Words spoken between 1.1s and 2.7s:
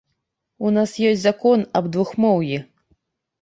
закон аб двухмоўі.